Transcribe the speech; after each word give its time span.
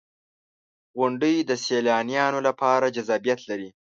•غونډۍ 0.97 1.35
د 1.49 1.51
سیلانیانو 1.65 2.39
لپاره 2.47 2.93
جذابیت 2.95 3.39
لري. 3.49 3.69